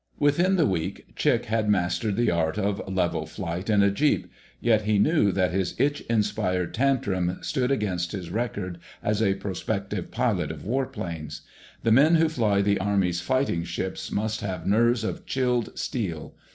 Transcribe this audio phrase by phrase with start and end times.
[0.17, 4.81] Within the week Chick had mastered the art of level "flight" in a "Jeep." Yet
[4.81, 10.51] he knew that his itch inspired tantrum stood against his record as a prospective pilot
[10.51, 11.41] of warplanes.
[11.83, 16.33] The men who fly the Army's fighting ships must have nerves of chilled steel.